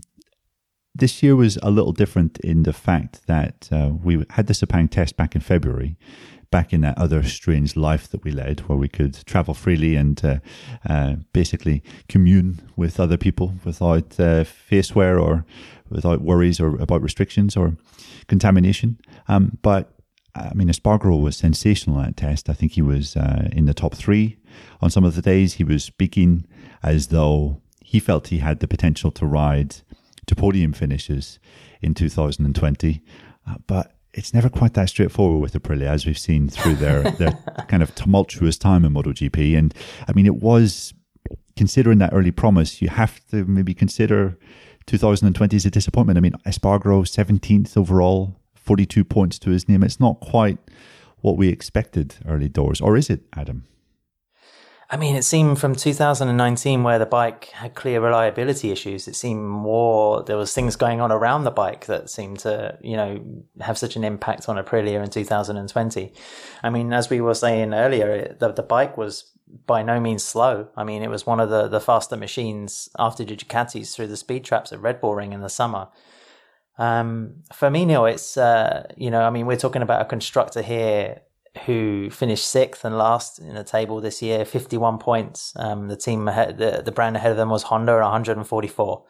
[0.94, 4.90] this year was a little different in the fact that uh, we had the Sepang
[4.90, 5.96] test back in February,
[6.52, 10.24] back in that other strange life that we led, where we could travel freely and
[10.24, 10.38] uh,
[10.88, 15.44] uh, basically commune with other people without uh, face wear or
[15.88, 17.76] without worries or about restrictions or
[18.28, 19.00] contamination.
[19.26, 19.92] Um, but
[20.34, 22.48] I mean, Espargaro was sensational at test.
[22.48, 24.38] I think he was uh, in the top three
[24.80, 25.54] on some of the days.
[25.54, 26.46] He was speaking
[26.82, 29.76] as though he felt he had the potential to ride
[30.26, 31.38] to podium finishes
[31.80, 33.02] in 2020.
[33.46, 37.32] Uh, but it's never quite that straightforward with Aprilia, as we've seen through their, their
[37.68, 39.56] kind of tumultuous time in MotoGP.
[39.56, 39.74] And
[40.08, 40.92] I mean, it was
[41.56, 44.38] considering that early promise, you have to maybe consider
[44.86, 46.18] 2020 as a disappointment.
[46.18, 49.82] I mean, Espargaro 17th overall, 42 points to his name.
[49.82, 50.58] It's not quite
[51.20, 53.64] what we expected early doors, or is it, Adam?
[54.92, 59.08] I mean, it seemed from 2019 where the bike had clear reliability issues.
[59.08, 62.98] It seemed more there was things going on around the bike that seemed to, you
[62.98, 63.24] know,
[63.62, 66.12] have such an impact on Aprilia in 2020.
[66.62, 69.32] I mean, as we were saying earlier, the, the bike was
[69.66, 70.68] by no means slow.
[70.76, 74.16] I mean, it was one of the, the faster machines after the Ducatis through the
[74.18, 75.88] speed traps at Red Bull Ring in the summer.
[76.76, 80.60] Um, for me, Neil, it's, uh, you know, I mean, we're talking about a constructor
[80.60, 81.22] here
[81.66, 85.52] who finished sixth and last in the table this year, 51 points.
[85.56, 89.04] Um, the team ahead, the, the brand ahead of them was Honda 144.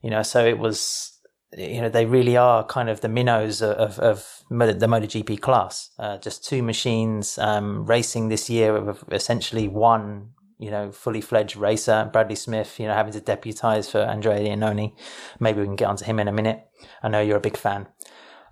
[0.00, 1.18] You know, so it was,
[1.56, 5.90] you know, they really are kind of the minnows of, of, of the MotoGP class.
[5.98, 11.56] Uh, just two machines, um, racing this year with essentially one, you know, fully fledged
[11.56, 14.94] racer, Bradley Smith, you know, having to deputize for Andrea Iannone.
[15.38, 16.66] Maybe we can get onto him in a minute.
[17.02, 17.88] I know you're a big fan.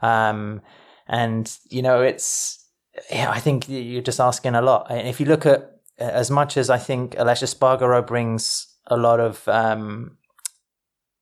[0.02, 0.61] Um,
[1.09, 2.65] and, you know, it's,
[3.11, 4.87] yeah, I think you're just asking a lot.
[4.90, 9.20] And if you look at as much as I think Aleix Espargaro brings a lot
[9.20, 10.18] of um,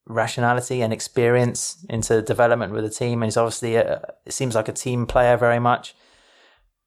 [0.06, 4.68] rationality and experience into development with the team, and he's obviously a, it seems like
[4.68, 5.94] a team player very much.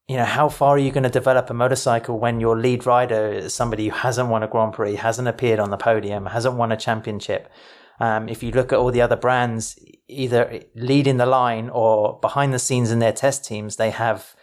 [0.07, 3.29] You know, how far are you going to develop a motorcycle when your lead rider
[3.29, 6.71] is somebody who hasn't won a Grand Prix, hasn't appeared on the podium, hasn't won
[6.71, 7.51] a championship?
[7.99, 12.53] Um, if you look at all the other brands, either leading the line or behind
[12.53, 14.35] the scenes in their test teams, they have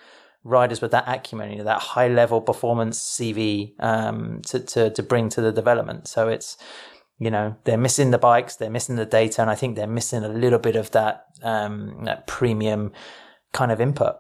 [0.45, 5.03] riders with that acumen, you know, that high level performance CV um, to, to to
[5.03, 6.07] bring to the development.
[6.07, 6.57] So it's
[7.19, 10.23] you know they're missing the bikes, they're missing the data, and I think they're missing
[10.23, 12.93] a little bit of that um, that premium
[13.53, 14.17] kind of input.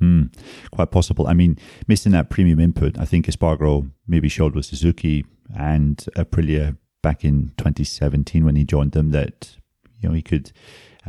[0.00, 0.32] Mm,
[0.70, 1.26] quite possible.
[1.26, 5.26] I mean, missing that premium input, I think Espargaro maybe showed with Suzuki
[5.56, 9.56] and Aprilia back in 2017 when he joined them that
[9.98, 10.52] you know he could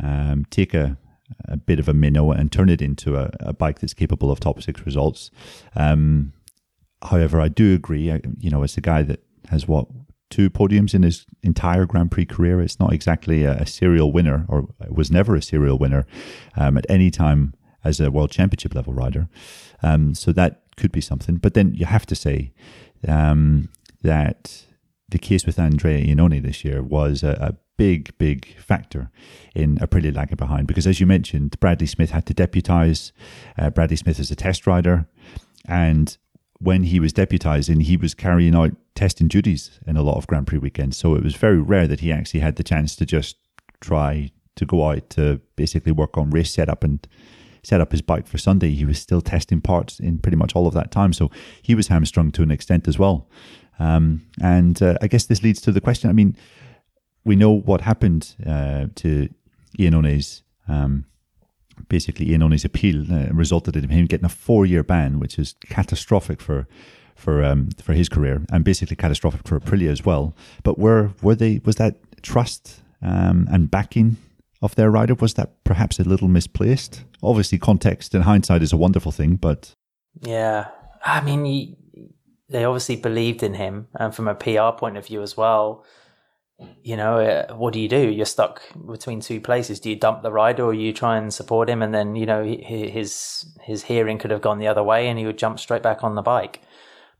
[0.02, 0.96] um, take a
[1.46, 4.40] a bit of a minnow and turn it into a, a bike that's capable of
[4.40, 5.30] top six results.
[5.74, 6.32] Um,
[7.02, 8.12] however, I do agree.
[8.12, 9.88] I, you know, it's a guy that has what
[10.30, 12.60] two podiums in his entire Grand Prix career.
[12.60, 16.06] It's not exactly a, a serial winner, or was never a serial winner
[16.56, 19.28] um, at any time as a World Championship level rider.
[19.82, 21.36] Um, so that could be something.
[21.36, 22.52] But then you have to say
[23.08, 23.68] um,
[24.02, 24.64] that
[25.08, 29.10] the case with Andrea Iannone this year was a, a big, big factor
[29.54, 33.10] in Aprilia lagging behind because, as you mentioned, Bradley Smith had to deputise.
[33.56, 35.06] Uh, Bradley Smith is a test rider,
[35.66, 36.18] and
[36.58, 40.46] when he was deputising, he was carrying out testing duties in a lot of Grand
[40.46, 40.98] Prix weekends.
[40.98, 43.36] So it was very rare that he actually had the chance to just
[43.80, 47.08] try to go out to basically work on race setup and
[47.62, 48.72] set up his bike for Sunday.
[48.72, 51.14] He was still testing parts in pretty much all of that time.
[51.14, 51.30] So
[51.62, 53.26] he was hamstrung to an extent as well.
[53.78, 56.36] Um, and uh, I guess this leads to the question I mean,
[57.24, 59.28] we know what happened uh, to
[59.78, 61.04] Iannone's um,
[61.88, 66.66] basically Iannone's appeal uh, resulted in him getting a four-year ban, which is catastrophic for
[67.14, 70.34] for um, for his career and basically catastrophic for Aprilia as well.
[70.62, 74.16] But were were they was that trust um, and backing
[74.62, 77.04] of their rider was that perhaps a little misplaced?
[77.22, 79.74] Obviously, context and hindsight is a wonderful thing, but
[80.22, 80.68] yeah,
[81.04, 81.76] I mean, he,
[82.48, 85.84] they obviously believed in him, and from a PR point of view as well
[86.82, 88.08] you know, uh, what do you do?
[88.08, 89.80] You're stuck between two places.
[89.80, 91.82] Do you dump the rider or you try and support him?
[91.82, 95.26] And then, you know, his, his hearing could have gone the other way and he
[95.26, 96.60] would jump straight back on the bike.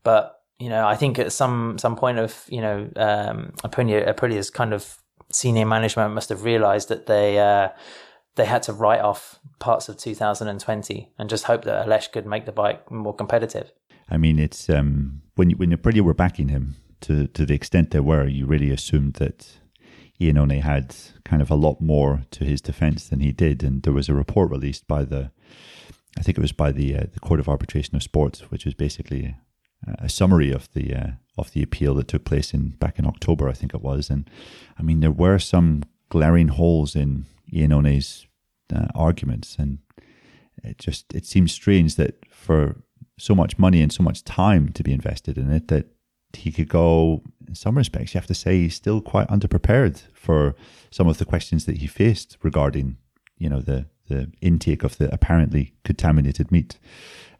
[0.03, 4.49] But, you know, I think at some, some point of, you know, um, Aprilia, Aprilia's
[4.49, 4.97] kind of
[5.31, 7.69] senior management must have realized that they, uh,
[8.35, 12.45] they had to write off parts of 2020 and just hope that Aleix could make
[12.45, 13.71] the bike more competitive.
[14.09, 18.03] I mean, it's um, when when Aprilia were backing him, to to the extent there
[18.03, 19.59] were, you really assumed that
[20.21, 23.63] Iannone had kind of a lot more to his defence than he did.
[23.63, 25.31] And there was a report released by the,
[26.17, 28.75] I think it was by the uh, the Court of Arbitration of Sports, which was
[28.75, 29.35] basically
[29.99, 33.49] a, summary of the uh, of the appeal that took place in back in October,
[33.49, 34.09] I think it was.
[34.09, 34.29] And
[34.77, 38.27] I mean, there were some glaring holes in Iannone's
[38.73, 39.79] uh, arguments, and
[40.63, 42.83] it just it seems strange that for
[43.17, 45.85] so much money and so much time to be invested in it that
[46.35, 50.55] he could go, in some respects, you have to say he's still quite underprepared for
[50.89, 52.97] some of the questions that he faced regarding,
[53.37, 56.77] you know, the, the intake of the apparently contaminated meat.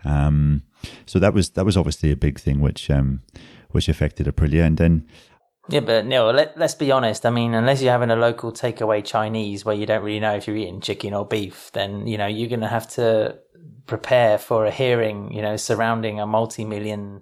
[0.04, 0.64] Um,
[1.06, 3.22] so that was that was obviously a big thing which um,
[3.70, 4.66] which affected Aprilia.
[4.66, 5.08] And then
[5.70, 7.26] Yeah, but Neil, let, let's be honest.
[7.26, 10.48] I mean, unless you're having a local takeaway Chinese where you don't really know if
[10.48, 13.38] you're eating chicken or beef, then, you know, you're going to have to
[13.86, 17.22] prepare for a hearing, you know, surrounding a multi-million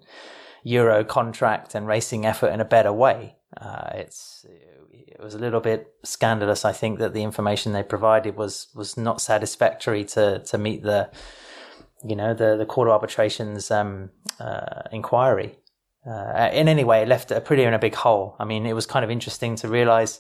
[0.64, 3.36] euro contract and racing effort in a better way.
[3.60, 4.46] Uh, it's,
[4.90, 6.66] it was a little bit scandalous.
[6.66, 11.10] I think that the information they provided was, was not satisfactory to, to meet the,
[12.04, 15.58] you know, the, the court of arbitration's, um, uh, inquiry
[16.06, 18.36] uh, in any way, it left Aprilia in a big hole.
[18.40, 20.20] I mean, it was kind of interesting to realize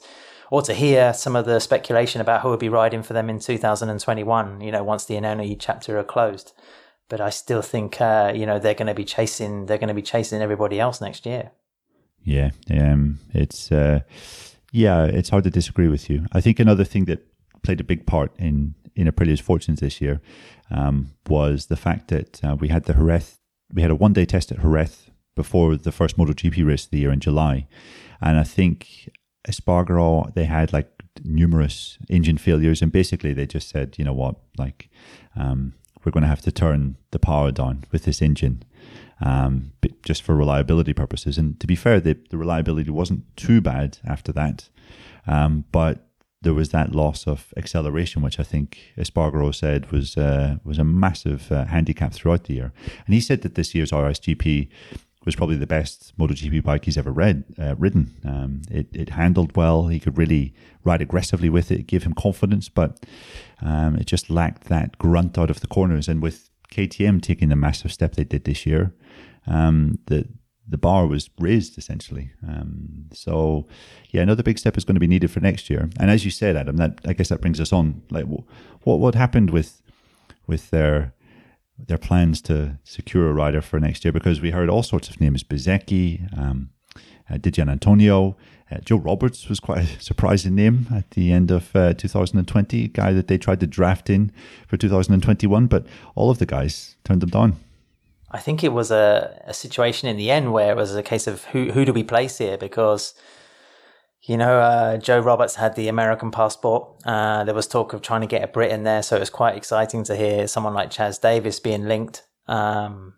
[0.51, 3.39] or to hear some of the speculation about who would be riding for them in
[3.39, 6.53] 2021, you know, once the Iannone chapter are closed.
[7.09, 9.93] But I still think, uh, you know, they're going to be chasing, they're going to
[9.93, 11.51] be chasing everybody else next year.
[12.23, 12.51] Yeah.
[12.69, 14.01] Um, it's, uh,
[14.71, 16.25] yeah, it's hard to disagree with you.
[16.31, 17.25] I think another thing that
[17.63, 20.21] played a big part in, in Aprilia's fortunes this year
[20.69, 23.39] um, was the fact that uh, we had the Jerez,
[23.73, 26.99] we had a one day test at Jerez before the first MotoGP race of the
[26.99, 27.67] year in July.
[28.21, 29.09] And I think
[29.47, 30.89] Espargaro, they had like
[31.23, 34.89] numerous engine failures, and basically they just said, you know what, like
[35.35, 38.63] um, we're going to have to turn the power down with this engine,
[39.21, 39.71] um,
[40.03, 41.37] just for reliability purposes.
[41.37, 44.69] And to be fair, the, the reliability wasn't too bad after that,
[45.27, 46.05] um, but
[46.41, 50.83] there was that loss of acceleration, which I think Espargaro said was uh, was a
[50.83, 52.71] massive uh, handicap throughout the year.
[53.05, 54.69] And he said that this year's RSGP
[55.29, 58.17] was probably the best MotoGP bike he's ever read, uh, ridden.
[58.25, 59.87] Um, it, it handled well.
[59.87, 63.05] He could really ride aggressively with it, give him confidence, but
[63.61, 66.07] um, it just lacked that grunt out of the corners.
[66.07, 68.91] And with KTM taking the massive step they did this year,
[69.45, 70.27] um, the
[70.67, 72.31] the bar was raised essentially.
[72.47, 73.67] Um, so,
[74.09, 75.89] yeah, another big step is going to be needed for next year.
[75.99, 78.01] And as you said, Adam, that I guess that brings us on.
[78.09, 79.81] Like, what what happened with
[80.47, 81.13] with their
[81.87, 85.19] their plans to secure a rider for next year because we heard all sorts of
[85.19, 86.69] names Bezzecchi, um,
[87.29, 88.35] uh, Di Giannantonio.
[88.71, 93.13] Uh, Joe Roberts was quite a surprising name at the end of uh, 2020, guy
[93.13, 94.31] that they tried to draft in
[94.67, 97.55] for 2021, but all of the guys turned them down.
[98.31, 101.25] I think it was a, a situation in the end where it was a case
[101.25, 103.15] of who who do we place here because
[104.29, 106.87] you know, uh, Joe Roberts had the American passport.
[107.03, 109.31] Uh, there was talk of trying to get a Brit in there, so it was
[109.31, 112.21] quite exciting to hear someone like Chaz Davies being linked.
[112.47, 113.15] Um,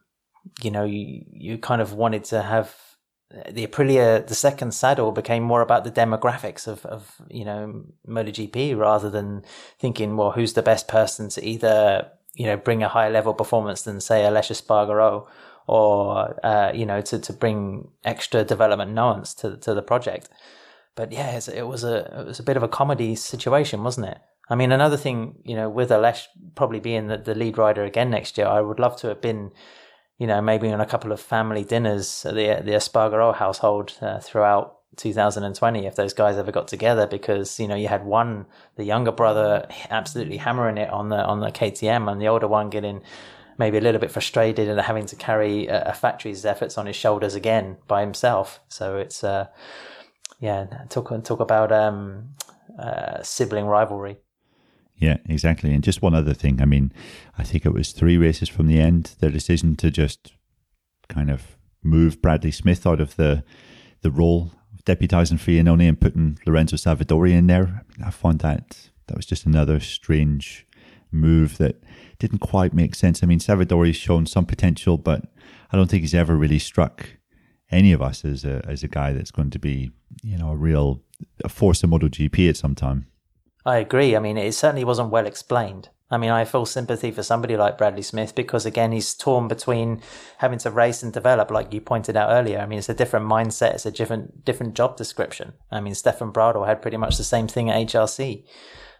[0.63, 2.73] you know, you, you kind of wanted to have
[3.49, 8.77] the Aprilia, the second saddle became more about the demographics of, of you know, MotoGP
[8.77, 9.43] rather than
[9.79, 13.81] thinking, well, who's the best person to either, you know, bring a higher level performance
[13.81, 15.27] than, say, Aleix Espargaro
[15.67, 20.29] or, uh, you know, to, to bring extra development nuance to, to the project.
[20.95, 24.17] But yeah, it was a it was a bit of a comedy situation, wasn't it?
[24.49, 26.25] I mean, another thing, you know, with Aleix
[26.55, 29.51] probably being the, the lead rider again next year, I would love to have been,
[30.17, 34.19] you know, maybe on a couple of family dinners at the the Espargaro household uh,
[34.19, 38.83] throughout 2020 if those guys ever got together because you know you had one the
[38.83, 43.01] younger brother absolutely hammering it on the on the KTM and the older one getting
[43.57, 46.95] maybe a little bit frustrated and having to carry a, a factory's efforts on his
[46.95, 49.47] shoulders again by himself so it's uh
[50.41, 52.35] yeah, talk talk about um,
[52.77, 54.17] uh, sibling rivalry.
[54.97, 55.73] Yeah, exactly.
[55.73, 56.61] And just one other thing.
[56.61, 56.91] I mean,
[57.37, 59.15] I think it was three races from the end.
[59.19, 60.33] Their decision to just
[61.09, 63.43] kind of move Bradley Smith out of the
[64.01, 64.51] the role,
[64.83, 67.85] deputising Iannone and putting Lorenzo Savadori in there.
[68.03, 70.65] I found that that was just another strange
[71.11, 71.83] move that
[72.17, 73.21] didn't quite make sense.
[73.21, 75.25] I mean, Savadori's shown some potential, but
[75.71, 77.05] I don't think he's ever really struck
[77.71, 79.91] any of us as a as a guy that's going to be
[80.23, 81.01] you know a real
[81.43, 83.07] a force in MotoGP at some time.
[83.65, 84.15] I agree.
[84.15, 85.89] I mean, it certainly wasn't well explained.
[86.09, 90.01] I mean, I feel sympathy for somebody like Bradley Smith because again, he's torn between
[90.39, 92.59] having to race and develop, like you pointed out earlier.
[92.59, 95.53] I mean, it's a different mindset, it's a different different job description.
[95.71, 98.43] I mean, Stefan Bradl had pretty much the same thing at HRC.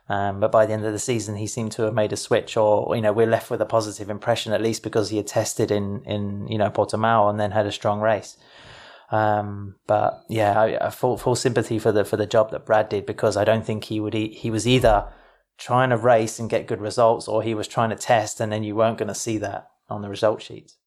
[0.09, 2.57] Um, but by the end of the season, he seemed to have made a switch,
[2.57, 5.69] or you know, we're left with a positive impression at least because he had tested
[5.69, 8.37] in in you know Portimao and then had a strong race.
[9.11, 12.89] Um, but yeah, I, I full full sympathy for the for the job that Brad
[12.89, 15.11] did because I don't think he would e- he was either
[15.57, 18.63] trying to race and get good results or he was trying to test and then
[18.63, 20.77] you weren't going to see that on the result sheets.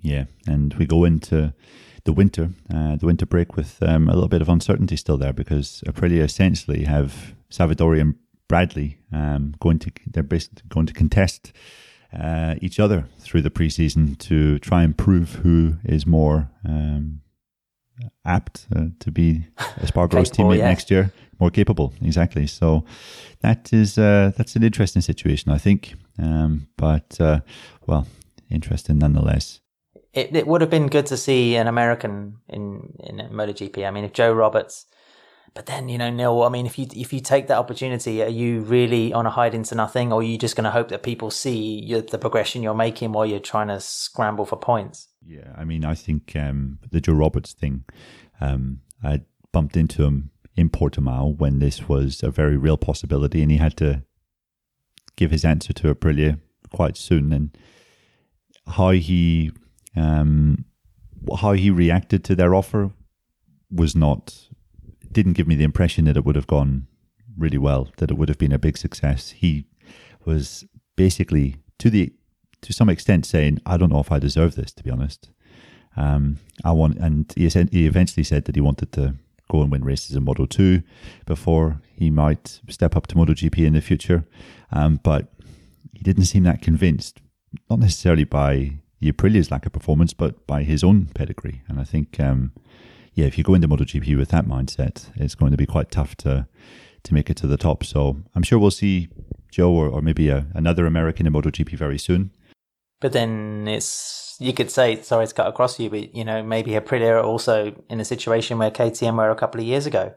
[0.00, 1.54] Yeah, and we go into
[2.04, 5.32] the winter, uh, the winter break with um, a little bit of uncertainty still there
[5.32, 8.16] because Aprilia essentially have Savadori and
[8.48, 11.52] Bradley um, going to they're basically going to contest
[12.12, 17.21] uh, each other through the preseason to try and prove who is more um,
[18.24, 20.68] apt uh, to be a Espargaro's teammate yeah.
[20.68, 21.92] next year, more capable.
[22.02, 22.46] Exactly.
[22.46, 22.84] So
[23.40, 25.94] that is uh, that's an interesting situation, I think.
[26.18, 27.40] Um, but uh,
[27.86, 28.06] well,
[28.50, 29.60] interesting nonetheless.
[30.12, 33.86] it, it would have been good to see an American in in MotoGP.
[33.86, 34.86] I mean, if Joe Roberts,
[35.54, 36.42] but then you know, Neil.
[36.42, 39.54] I mean, if you if you take that opportunity, are you really on a hide
[39.54, 42.62] into nothing, or are you just going to hope that people see you, the progression
[42.62, 45.08] you're making while you're trying to scramble for points?
[45.24, 47.84] Yeah, I mean, I think um, the Joe Roberts thing.
[48.40, 49.22] Um, I
[49.52, 53.76] bumped into him in Portimao when this was a very real possibility, and he had
[53.76, 54.02] to
[55.16, 56.40] give his answer to Aprilia
[56.70, 57.56] quite soon, and
[58.66, 59.52] how he
[59.96, 60.64] um,
[61.40, 62.90] how he reacted to their offer
[63.70, 64.48] was not
[65.12, 66.86] didn't give me the impression that it would have gone
[67.36, 69.30] really well, that it would have been a big success.
[69.30, 69.66] He
[70.24, 70.64] was
[70.96, 72.12] basically to the
[72.60, 75.30] to some extent saying, "I don't know if I deserve this." To be honest,
[75.96, 79.14] um, I want, and he, he eventually said that he wanted to
[79.50, 80.82] go and win races in Moto Two
[81.26, 84.24] before he might step up to MotoGP in the future.
[84.70, 85.32] Um, but
[85.92, 87.20] he didn't seem that convinced,
[87.68, 91.62] not necessarily by Aprilia's lack of performance, but by his own pedigree.
[91.68, 92.52] And I think, um,
[93.14, 96.16] yeah, if you go into MotoGP with that mindset, it's going to be quite tough
[96.16, 96.46] to
[97.04, 97.84] to make it to the top.
[97.84, 99.08] So I'm sure we'll see
[99.50, 102.30] Joe or, or maybe a, another American in MotoGP very soon.
[103.00, 106.72] But then it's you could say sorry to cut across you, but you know maybe
[106.72, 110.14] Aprilia are also in a situation where KTM were a couple of years ago.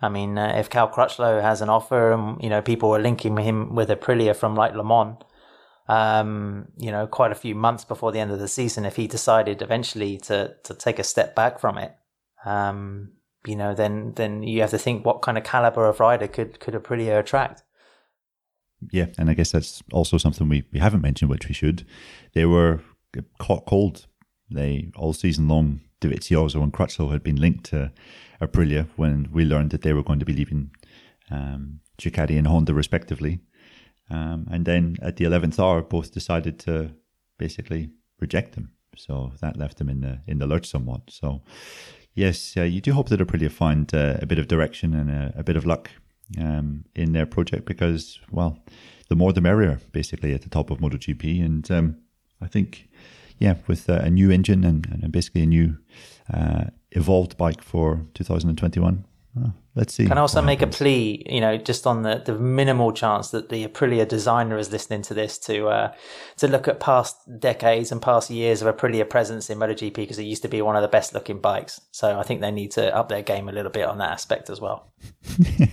[0.00, 3.36] I mean, uh, if Cal Crutchlow has an offer, and you know people were linking
[3.36, 5.16] him with Aprilia from like Le Mans,
[5.88, 9.06] um, you know, quite a few months before the end of the season, if he
[9.06, 11.97] decided eventually to to take a step back from it,
[12.44, 13.12] um,
[13.46, 16.60] you know, then then you have to think what kind of caliber of rider could
[16.60, 17.62] could Aprilia attract.
[18.92, 21.84] Yeah, and I guess that's also something we, we haven't mentioned, which we should.
[22.32, 22.80] They were
[23.38, 24.06] caught cold.
[24.50, 27.92] They all season long, Dovizioso and Crutchlow had been linked to
[28.40, 30.70] Aprilia when we learned that they were going to be leaving
[31.30, 33.40] um, Ducati and Honda respectively.
[34.10, 36.92] Um, and then at the eleventh hour, both decided to
[37.36, 38.72] basically reject them.
[38.96, 41.02] So that left them in the in the lurch somewhat.
[41.10, 41.42] So
[42.18, 45.32] yes, uh, you do hope that Aprilia find uh, a bit of direction and a,
[45.36, 45.90] a bit of luck
[46.38, 48.58] um, in their project because, well,
[49.08, 51.44] the more the merrier, basically at the top of MotoGP.
[51.44, 51.96] And um,
[52.40, 52.88] I think,
[53.38, 55.78] yeah, with uh, a new engine and, and basically a new
[56.32, 59.04] uh, evolved bike for 2021,
[59.74, 60.06] let's see.
[60.06, 60.76] Can I also make happens.
[60.76, 64.70] a plea, you know, just on the, the minimal chance that the Aprilia designer is
[64.72, 65.92] listening to this to uh,
[66.38, 70.24] to look at past decades and past years of Aprilia presence in MotoGP because it
[70.24, 71.80] used to be one of the best looking bikes.
[71.90, 74.50] So I think they need to up their game a little bit on that aspect
[74.50, 74.92] as well.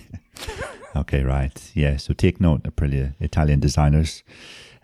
[0.96, 1.72] okay, right.
[1.74, 4.24] Yeah, so take note, Aprilia, Italian designers.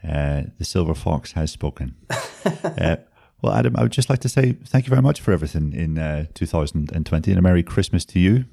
[0.08, 1.96] Uh, the Silver Fox has spoken.
[2.64, 2.96] uh,
[3.42, 5.98] well, Adam, I would just like to say thank you very much for everything in
[5.98, 8.46] uh, 2020 and a Merry Christmas to you.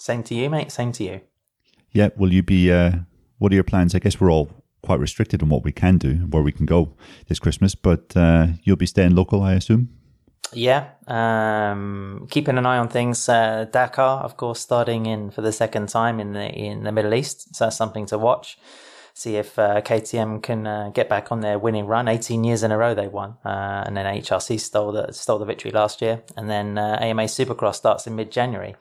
[0.00, 0.72] Same to you, mate.
[0.72, 1.20] Same to you.
[1.92, 2.08] Yeah.
[2.16, 2.72] Will you be?
[2.72, 2.92] Uh,
[3.38, 3.94] what are your plans?
[3.94, 4.50] I guess we're all
[4.82, 6.94] quite restricted on what we can do, where we can go
[7.28, 7.74] this Christmas.
[7.74, 9.88] But uh, you'll be staying local, I assume.
[10.52, 13.28] Yeah, um, keeping an eye on things.
[13.28, 17.14] Uh, Dakar, of course, starting in for the second time in the in the Middle
[17.14, 18.58] East, so that's something to watch.
[19.14, 22.08] See if uh, KTM can uh, get back on their winning run.
[22.08, 25.44] 18 years in a row they won, uh, and then HRC stole the stole the
[25.44, 28.74] victory last year, and then AMA uh, Supercross starts in mid January.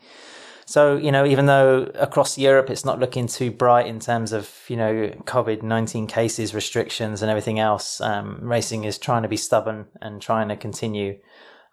[0.70, 4.54] So, you know, even though across Europe it's not looking too bright in terms of,
[4.68, 9.36] you know, COVID 19 cases, restrictions, and everything else, um, racing is trying to be
[9.36, 11.18] stubborn and trying to continue.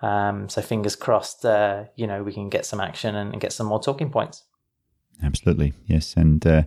[0.01, 3.53] Um, so, fingers crossed, uh, you know, we can get some action and, and get
[3.53, 4.44] some more talking points.
[5.22, 6.14] Absolutely, yes.
[6.16, 6.62] And uh,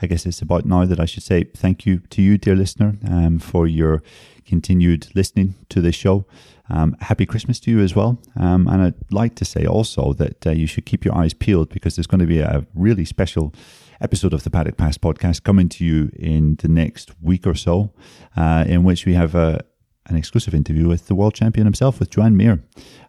[0.00, 2.94] I guess it's about now that I should say thank you to you, dear listener,
[3.06, 4.02] um, for your
[4.46, 6.26] continued listening to this show.
[6.70, 8.18] Um, happy Christmas to you as well.
[8.36, 11.68] Um, and I'd like to say also that uh, you should keep your eyes peeled
[11.68, 13.52] because there's going to be a really special
[14.00, 17.92] episode of the Paddock Pass podcast coming to you in the next week or so,
[18.36, 19.64] uh, in which we have a,
[20.06, 22.62] an exclusive interview with the world champion himself, with Joan Mir.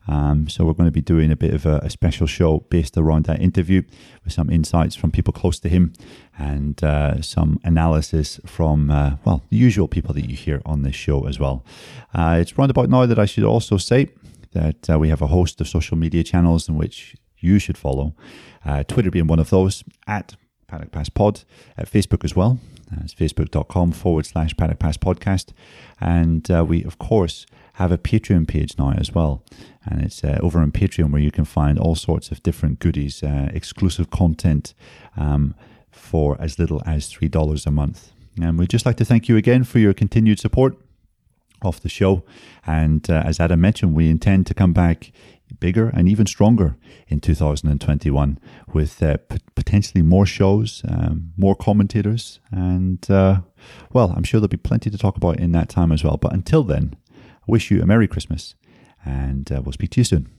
[0.08, 2.96] Um, so we're going to be doing a bit of a, a, special show based
[2.96, 3.82] around that interview
[4.24, 5.94] with some insights from people close to him
[6.38, 10.96] and uh, some analysis from, uh, well, the usual people that you hear on this
[10.96, 11.66] show as well.
[12.14, 14.10] Uh, it's round about now that I should also say
[14.52, 18.16] that uh, we have a host of social media channels in which you should follow.
[18.64, 20.36] Uh, Twitter being one of those at
[20.68, 21.44] Paddock Pass Pod,
[21.78, 22.60] at Facebook as well.
[23.04, 25.54] It's facebook.com forward slash Paddock Pass Podcast.
[26.00, 29.44] And uh, we, of course, have a Patreon page now as well.
[29.86, 33.24] And it's uh, over on Patreon where you can find all sorts of different goodies,
[33.24, 34.74] uh, exclusive content
[35.18, 35.56] um,
[35.92, 38.12] for as little as $3 a month.
[38.42, 40.78] And we'd just like to thank you again for your continued support
[41.62, 42.24] of the show.
[42.66, 45.12] And uh, as Adam mentioned, we intend to come back
[45.66, 48.38] bigger and even stronger in 2021
[48.72, 53.42] with uh, p- potentially more shows, um, more commentators, and uh,
[53.92, 56.18] well, I'm sure there'll be plenty to talk about in that time as well.
[56.18, 58.54] But until then, I wish you a Merry Christmas
[59.04, 60.35] and uh, we'll speak to you soon.